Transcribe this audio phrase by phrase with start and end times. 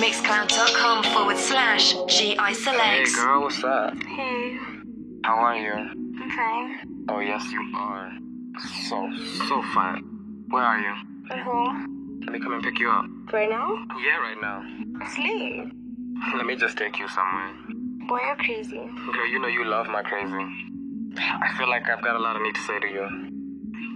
[0.00, 3.94] Mixcloud.com forward slash GI Hey girl, what's up?
[4.04, 4.58] Hey,
[5.22, 5.72] How are you?
[5.72, 7.04] I'm fine.
[7.10, 8.10] Oh yes, you are.
[8.88, 9.10] So,
[9.48, 10.02] so fine.
[10.48, 10.94] Where are you?
[11.30, 12.20] At home.
[12.24, 13.04] Let me come and pick you up.
[13.32, 13.84] Right now?
[14.02, 14.64] Yeah, right now.
[15.04, 15.70] Asleep.
[16.34, 17.52] Let me just take you somewhere.
[18.08, 18.76] Boy, you're crazy.
[18.78, 20.46] Girl, you know you love my crazy.
[21.18, 23.30] I feel like I've got a lot I need to say to you.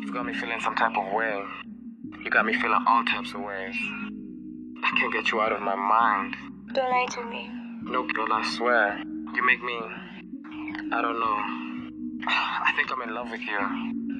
[0.03, 1.43] You've got me feeling some type of way.
[2.23, 3.75] You got me feeling all types of ways.
[4.84, 6.37] I can't get you out of my mind.
[6.73, 7.50] Don't lie to me.
[7.82, 8.98] No, girl, I swear.
[9.34, 9.78] You make me.
[10.92, 11.38] I don't know.
[12.27, 13.59] I think I'm in love with you.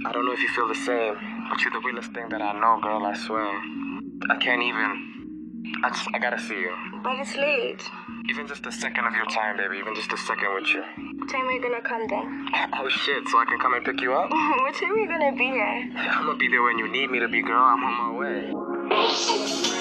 [0.07, 1.15] I don't know if you feel the same,
[1.51, 3.45] but you're the realest thing that I know, girl, I swear.
[4.31, 5.73] I can't even.
[5.85, 6.75] I just, I gotta see you.
[7.03, 7.83] But it's late.
[8.31, 9.79] Even just a second of your time, baby.
[9.79, 10.83] Even just a second with you.
[11.19, 12.49] What time are you gonna come then?
[12.81, 14.31] Oh shit, so I can come and pick you up?
[14.31, 15.91] what time are you gonna be here?
[15.97, 17.63] I'm gonna be there when you need me to be, girl.
[17.63, 19.78] I'm on my way.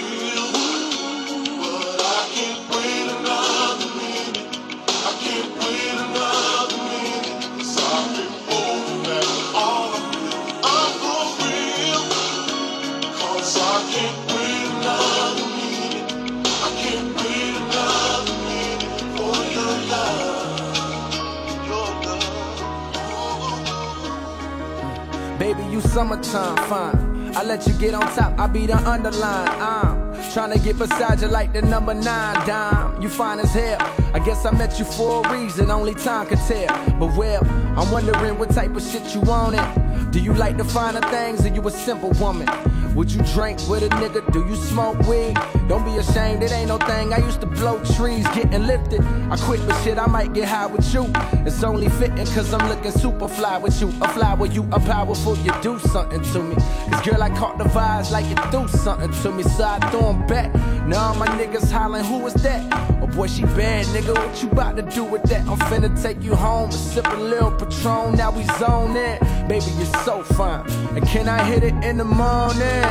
[25.40, 27.32] Baby, you summertime fine.
[27.36, 29.48] I let you get on top, I be the underline.
[29.62, 30.07] I'm
[30.38, 33.02] trying to get beside you like the number nine dime.
[33.02, 33.78] You fine as hell.
[34.14, 36.68] I guess I met you for a reason, only time could tell.
[37.00, 37.42] But well,
[37.78, 40.12] I'm wondering what type of shit you wanted.
[40.12, 42.50] Do you like the finer things or you a simple woman?
[42.96, 44.34] Would you drink with a nigga?
[44.34, 45.36] Do you smoke weed?
[45.68, 47.14] Don't be ashamed, it ain't no thing.
[47.14, 49.02] I used to blow trees, getting lifted.
[49.30, 51.06] I quit, but shit, I might get high with you.
[51.46, 53.90] It's only fitting cause I'm looking super fly with you.
[54.02, 56.56] A fly with you, a powerful, you do something to me.
[56.56, 59.44] Cause girl, I caught the vibes like you do something to me.
[59.44, 60.52] So I throw 'em back.
[60.88, 62.97] Now my niggas hollering, who is that?
[63.18, 64.14] Boy, she bad, nigga.
[64.14, 65.42] What you about to do with that?
[65.48, 68.16] I'm finna take you home and sip a little Patron.
[68.16, 69.18] Now we zone in.
[69.48, 70.70] Baby, you're so fine.
[70.96, 72.84] And can I hit it in the morning?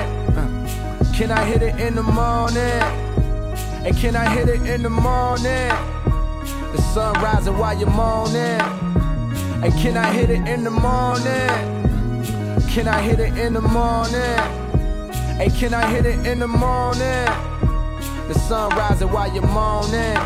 [1.14, 2.58] Can I hit it in the morning?
[3.86, 5.68] And can I hit it in the morning?
[6.74, 8.60] The sun rising while you're moaning.
[9.62, 11.50] And can I hit it in the morning?
[12.68, 14.38] Can I hit it in the morning?
[15.38, 17.28] Hey, can I hit it in the morning?
[18.28, 20.16] The sun rising while you're moaning.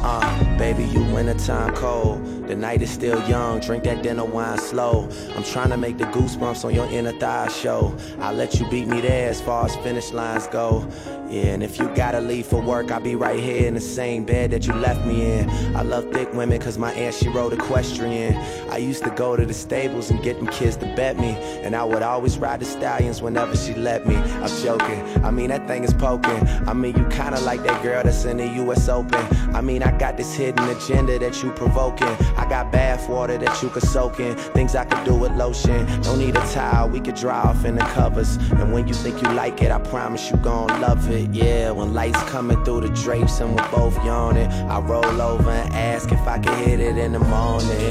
[0.00, 2.46] Uh, baby, you wintertime cold.
[2.48, 5.06] The night is still young, drink that dinner wine slow.
[5.36, 7.94] I'm trying to make the goosebumps on your inner thigh show.
[8.20, 10.88] I'll let you beat me there as far as finish lines go.
[11.30, 14.24] Yeah, and if you gotta leave for work, I'll be right here in the same
[14.24, 15.50] bed that you left me in.
[15.76, 18.34] I love thick women cause my aunt she rode equestrian.
[18.70, 21.36] I used to go to the stables and get them kids to bet me.
[21.62, 24.16] And I would always ride the stallions whenever she let me.
[24.16, 26.48] I'm joking, I mean that thing is poking.
[26.66, 29.20] I mean you kinda like that girl that's in the US Open.
[29.54, 32.08] I mean I got this hidden agenda that you provoking.
[32.38, 34.34] I got bath water that you could soak in.
[34.54, 35.84] Things I could do with lotion.
[36.00, 38.36] Don't need a towel, we could dry off in the covers.
[38.36, 41.17] And when you think you like it, I promise you gon' love it.
[41.26, 45.74] Yeah, when lights coming through the drapes and we're both yawning, I roll over and
[45.74, 47.90] ask if I can hit it in the morning.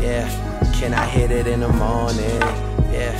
[0.00, 0.28] Yeah,
[0.78, 2.40] can I hit it in the morning?
[2.92, 3.12] Yeah,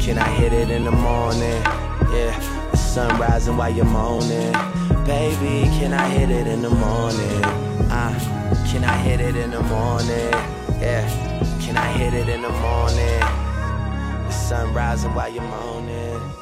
[0.00, 1.62] can I hit it in the morning?
[2.10, 4.52] Yeah, the sun rising while you're moaning.
[5.04, 7.40] Baby, can I hit it in the morning?
[7.90, 8.14] Ah,
[8.72, 10.32] can I hit it in the morning?
[10.80, 11.06] Yeah,
[11.60, 13.20] can I hit it in the morning?
[14.26, 16.41] The sun rising while you're moaning.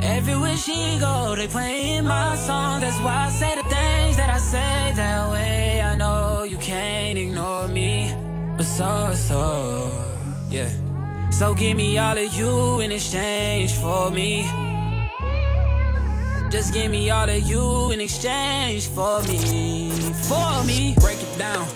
[0.00, 2.80] Everywhere she go, they playing my song.
[2.80, 5.80] That's why I say the things that I say that way.
[5.80, 8.14] I know you can't ignore me,
[8.56, 9.90] but so so
[10.50, 10.70] yeah.
[11.30, 14.44] So give me all of you in exchange for me.
[16.50, 19.90] Just give me all of you in exchange for me,
[20.28, 20.94] for me.
[21.00, 21.66] Break it down.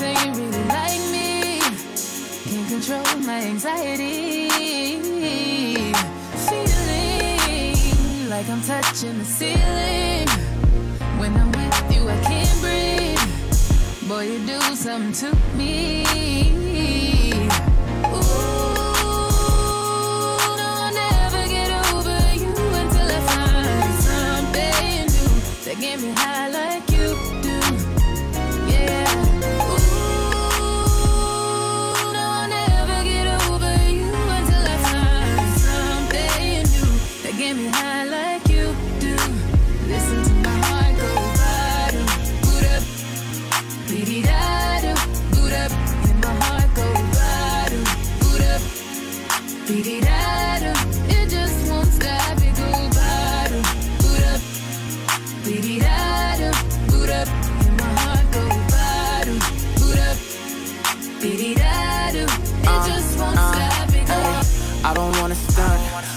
[0.00, 1.60] Noticing you really like me.
[1.60, 4.48] Can't control my anxiety.
[6.48, 7.76] Feeling
[8.30, 10.28] like I'm touching the ceiling.
[11.18, 13.18] When I'm with you, I can't breathe.
[14.00, 16.04] before you do something to me.
[18.06, 18.20] Ooh,
[20.56, 21.42] no, I'll never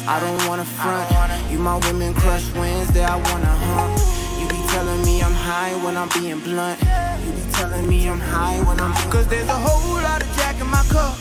[0.07, 1.09] I don't wanna front.
[1.51, 3.99] You my women crush Wednesday, I wanna hump.
[4.39, 6.79] You be telling me I'm high when I'm being blunt.
[7.25, 10.61] You be telling me I'm high when I'm Cause there's a whole lot of Jack
[10.61, 11.17] in my cup.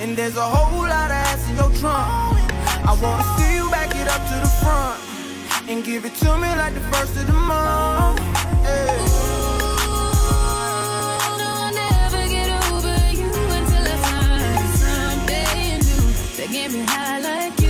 [0.00, 2.38] And there's a whole lot of ass in your trunk.
[2.88, 4.98] I wanna see you back it up to the front.
[5.68, 8.20] And give it to me like the first of the month.
[8.64, 9.18] Hey.
[16.50, 17.67] Get me high like you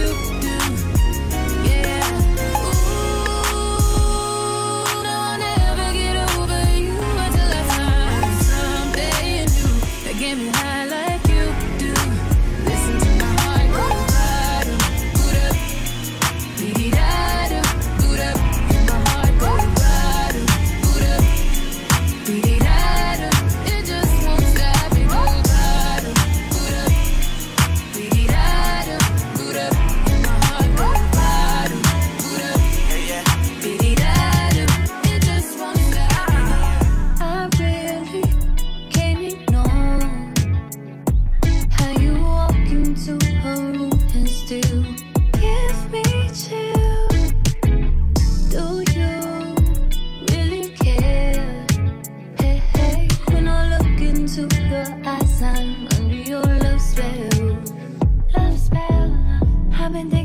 [59.88, 60.17] saben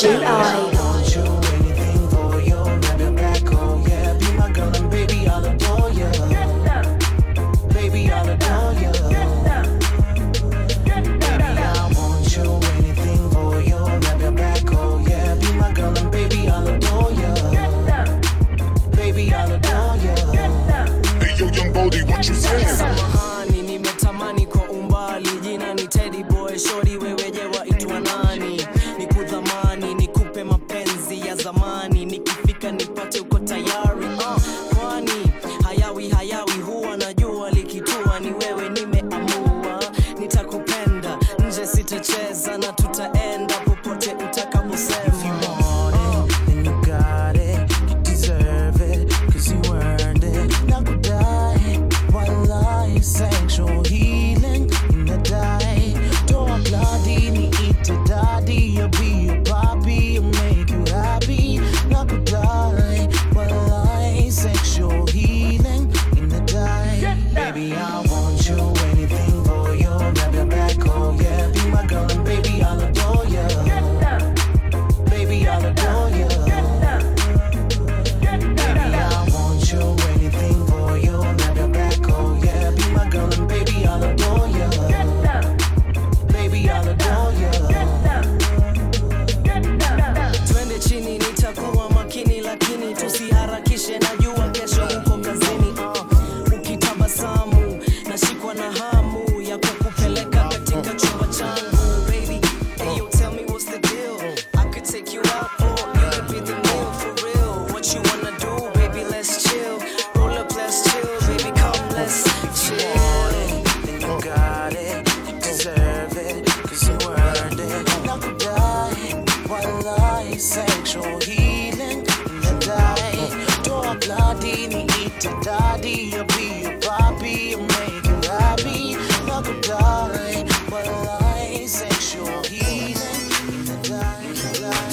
[0.00, 0.59] DJ G.I.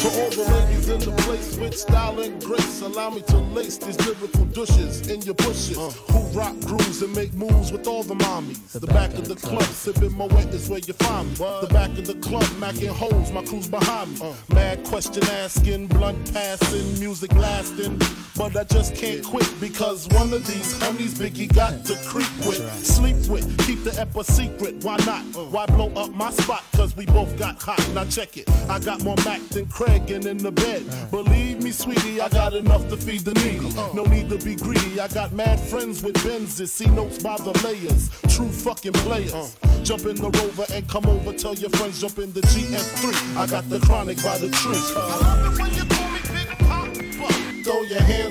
[0.07, 3.77] To all the ladies in the place with style and grace, allow me to lace
[3.77, 5.77] these lyrical douches in your bushes.
[5.77, 5.89] Uh.
[6.13, 8.71] Who rock grooves and make moves with all the mommies.
[8.71, 11.35] The, back, of the club, sipping Moet is where you find me.
[11.35, 14.29] The back of the club, macking holes, my crew's behind me.
[14.29, 14.55] Uh.
[14.55, 17.99] Mad question asking, blunt passing, music lasting.
[18.37, 22.85] But I just can't quit because one of these homies Biggie got to creep with,
[22.85, 24.83] sleep with, keep the ep a secret.
[24.83, 25.23] Why not?
[25.51, 26.63] Why blow up my spot?
[26.73, 27.83] Cause we both got hot.
[27.95, 28.47] Now check it.
[28.69, 30.83] I got more Mac than Craig and in the bed.
[31.09, 33.73] Believe me, sweetie, I got enough to feed the needy.
[33.95, 34.99] No need to be greedy.
[34.99, 36.69] I got mad friends with Benzes.
[36.69, 38.09] See notes by the layers.
[38.35, 39.57] True fucking players.
[39.81, 41.33] Jump in the rover and come over.
[41.33, 43.37] Tell your friends jump in the GS3.
[43.37, 45.96] I got the chronic by the tree.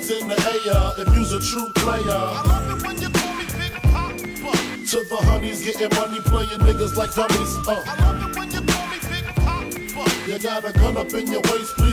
[0.07, 0.35] Hands in the
[0.67, 2.03] air if you's a true player.
[2.09, 4.17] I love it when you call me Big Papa.
[4.17, 7.57] To the honeys getting money, playing niggas like dummies.
[7.67, 7.83] Uh.
[7.87, 10.31] I love it when you call me Big Papa.
[10.31, 11.77] You got a gun up in your waist,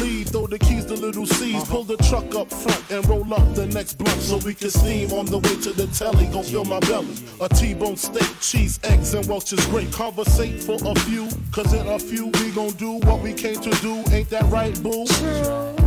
[0.00, 1.54] leave, throw the keys to Lil' Cease.
[1.54, 1.72] Uh-huh.
[1.72, 5.12] Pull the truck up front and roll up the next blunt so we can steam
[5.12, 6.26] on the way to the telly.
[6.26, 7.14] Gon' fill my belly.
[7.40, 9.92] A T-bone steak, cheese, eggs, and Welch's grape.
[9.92, 13.70] Conversate for a few, cause in a few we gon' do what we came to
[13.80, 14.02] do.
[14.12, 15.06] Ain't that right, boo?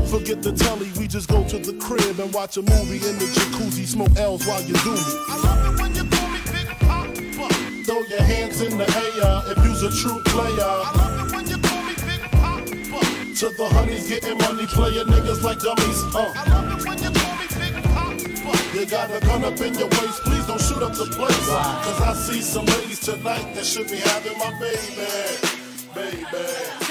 [0.07, 3.25] Forget the telly, we just go to the crib and watch a movie in the
[3.25, 4.99] jacuzzi, smoke L's while you do me.
[5.29, 6.43] I love it when you call me
[8.13, 11.02] your hands in the air if you's a true player.
[13.39, 16.03] To the honeys getting money, player niggas like dummies.
[16.13, 16.31] Uh.
[16.35, 18.77] I love it when you call me Big Papa.
[18.77, 21.47] You got a gun up in your waist, please don't shoot up the place.
[21.47, 25.01] Cause I see some ladies tonight that should be having my baby.
[25.95, 26.82] Baby.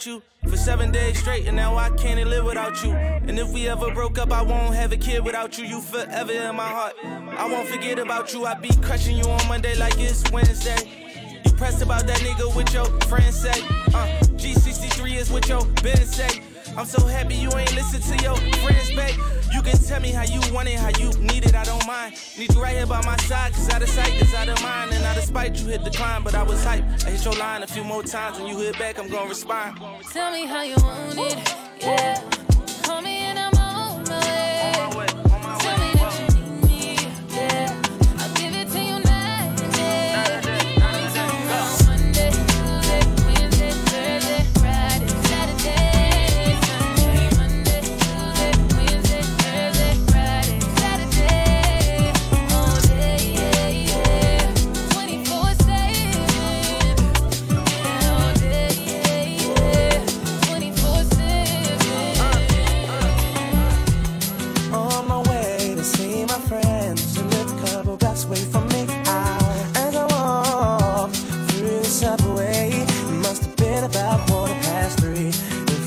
[0.00, 2.82] Fucking the shit out you for seven days straight, and now I can't live without
[2.84, 2.92] you.
[2.92, 5.64] And if we ever broke up, I won't have a kid without you.
[5.64, 6.94] You forever in my heart.
[7.04, 8.46] I won't forget about you.
[8.46, 11.40] I be crushing you on Monday like it's Wednesday.
[11.44, 13.60] You pressed about that nigga with your friends say.
[13.94, 16.42] Uh, G63 is what your business say.
[16.76, 19.39] I'm so happy you ain't listen to your friends, babe.
[19.52, 22.14] You can tell me how you want it, how you need it, I don't mind.
[22.38, 24.92] Need you right here by my side, cause out of sight is out of mind.
[24.92, 26.84] And out of spite, you hit decline, but I was hype.
[27.06, 29.78] I hit your line a few more times, when you hit back, I'm gonna respond.
[30.12, 32.49] Tell me how you want it, yeah.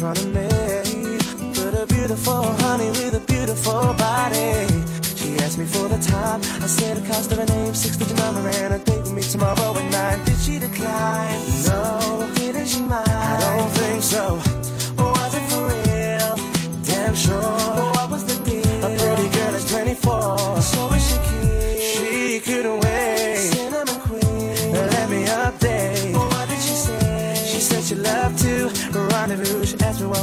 [0.03, 0.49] Front of me.
[1.55, 4.67] But a beautiful honey with a beautiful body.
[5.15, 6.41] She asked me for the time.
[6.61, 9.21] I said the cost of her name, six digit number, and a date with me
[9.21, 10.19] tomorrow at nine.
[10.25, 11.39] Did she decline?
[11.67, 12.29] No.
[12.35, 13.07] Didn't she mind?
[13.07, 14.23] I don't think so.
[14.97, 16.35] Was it for real?
[16.83, 17.92] Damn sure.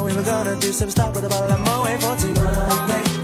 [0.04, 0.72] We were gonna do.
[0.72, 3.19] So we stopped with a bottle of Moet for two Monday.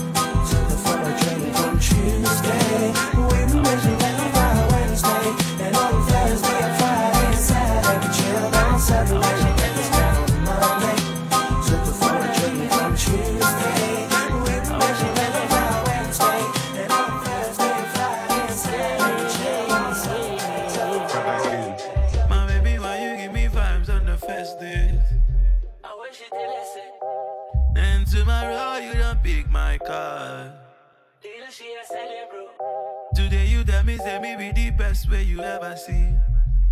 [35.61, 36.15] Best way you ever see.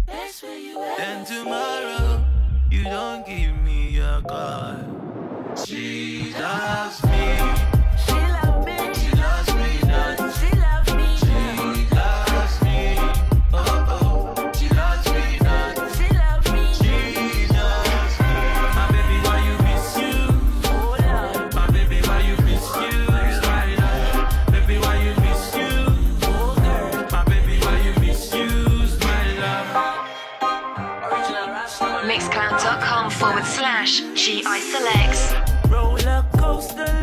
[0.06, 0.74] That's where you.
[0.96, 2.24] Then tomorrow
[2.70, 5.54] you don't give me a call.
[5.64, 7.53] She loves me.
[33.18, 35.34] Forward slash GI selects.
[35.68, 36.93] Roller coaster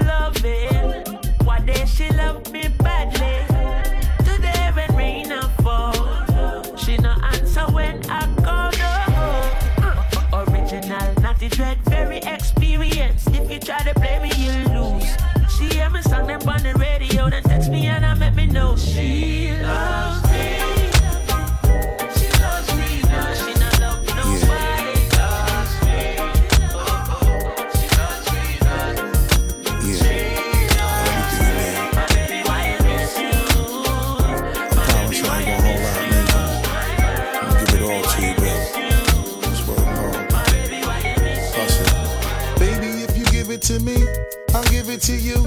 [43.72, 44.06] to me,
[44.54, 45.38] I'll give it to you.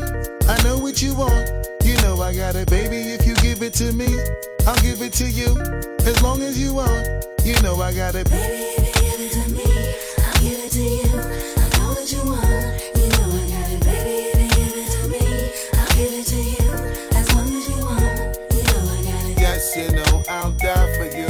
[0.49, 1.69] I know what you want.
[1.85, 2.97] You know I got it, baby.
[2.97, 4.07] If you give it to me,
[4.67, 5.61] I'll give it to you.
[6.09, 7.05] As long as you want,
[7.45, 8.31] you know I got it.
[8.31, 9.65] Baby, if you give it to me,
[10.25, 11.21] I'll give it to you.
[11.61, 12.49] I know what you want.
[12.97, 14.17] You know I got it, baby.
[14.33, 15.21] If you give it to me,
[15.77, 16.71] I'll give it to you.
[17.19, 18.09] As long as you want,
[18.55, 19.39] you know I got it.
[19.39, 21.29] Yes, you know I'll die for you.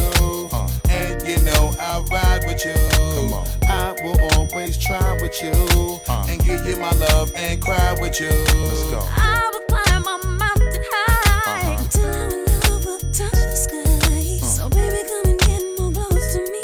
[0.53, 2.79] Uh, and you know I'll ride with you.
[3.17, 3.47] Come on.
[3.67, 6.04] I will always try with you
[6.45, 8.29] give you my love and cry with you.
[8.29, 9.01] Let's go.
[9.03, 12.31] I would climb a mountain high till our
[12.71, 14.47] love will touch the sky.
[14.47, 16.61] So baby, come and get more close to me.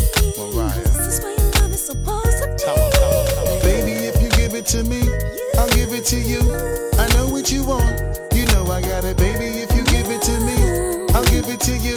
[0.75, 3.63] This is where your love is supposed to be.
[3.63, 5.01] Baby, if you give it to me,
[5.59, 6.41] I'll give it to you.
[6.99, 8.19] I know what you want.
[8.35, 9.47] You know I got it, baby.
[9.65, 11.97] If you give it to me, I'll give it to you.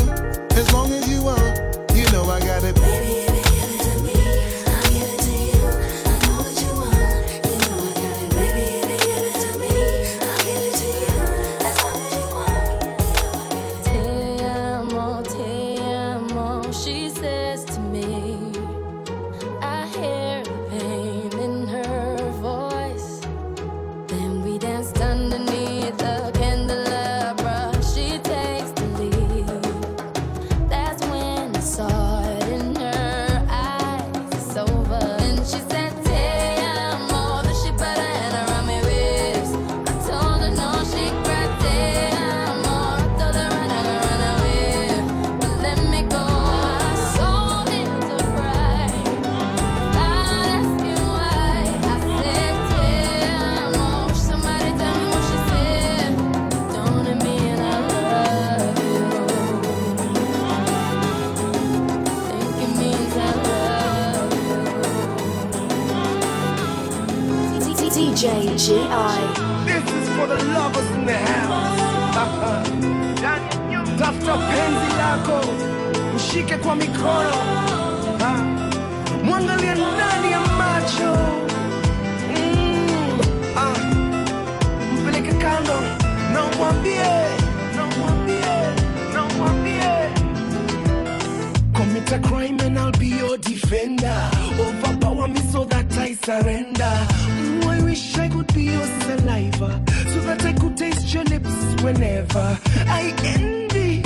[92.13, 94.29] A crime and I'll be your defender.
[94.59, 96.93] Overpower me so that I surrender.
[97.39, 99.81] Mm, I wish I could be your saliva
[100.13, 102.57] so that I could taste your lips whenever.
[102.87, 104.03] I envy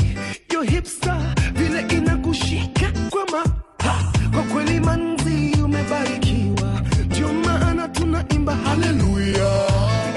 [0.52, 1.20] your hipster
[1.54, 3.44] vile inakushika kwa ma
[3.84, 4.12] ha.
[4.34, 9.68] Kwa kweli manzi umebarikiwa, ndio maana tunaimba haleluya.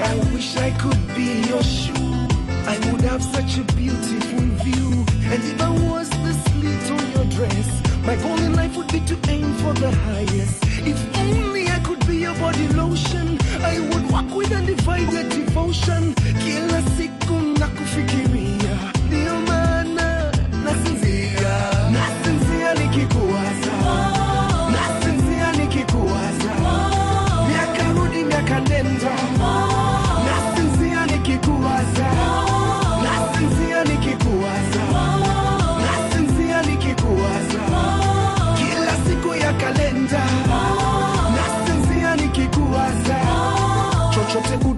[0.03, 2.27] I wish I could be your shoe.
[2.67, 5.05] I would have such a beautiful view.
[5.31, 8.99] And if I was the slit on your dress, my goal in life would be
[9.01, 10.63] to aim for the highest.
[10.85, 16.13] If only I could be your body lotion, I would walk with undivided devotion.
[16.15, 17.20] Kill a nakufikiria,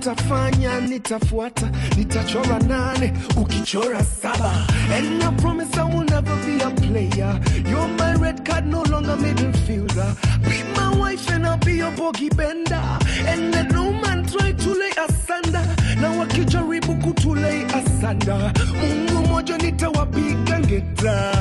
[0.03, 7.39] utafanya nitafuata, nitachora nane ukichora saba, and I promise I will never be a player.
[7.65, 10.13] You're my red card, no longer middle fielder.
[10.43, 12.83] Be my wife and I'll be your bogey bender,
[13.27, 15.72] and let no man try to lay asunder.
[16.03, 21.31] Na wakijaribu kutulei asanda, Mungu moja nitawapiga ngeta,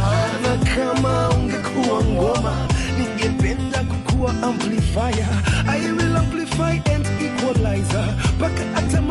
[0.43, 2.57] na kama ungekuwa ngoma
[2.99, 5.29] ningependa kukuwa amplifier.
[5.69, 9.03] I will amplify and equalizer, mpaka hata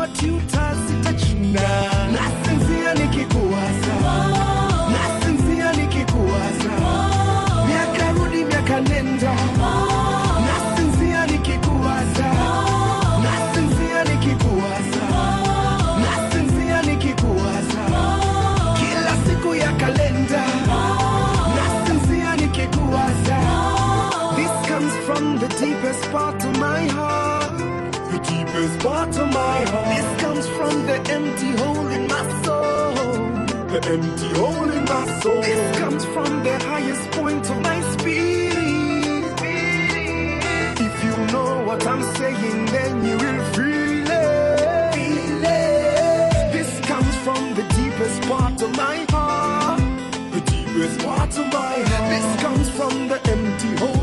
[50.82, 52.10] Deepest part of my heart.
[52.10, 54.01] This comes from the empty hole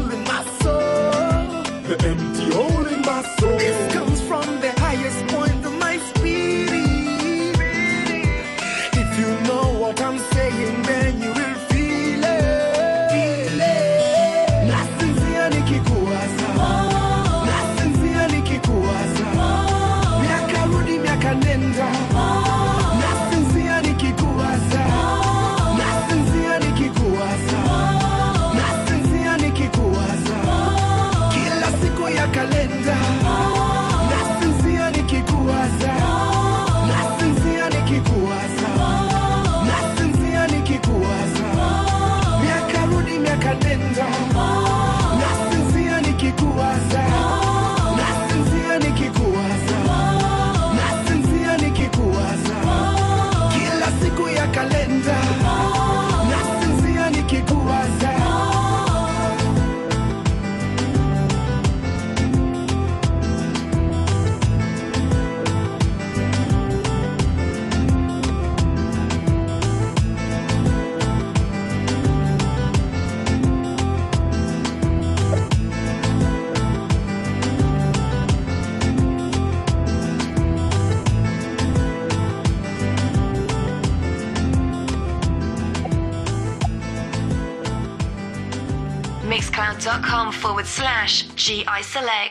[91.80, 92.29] mixcloud.com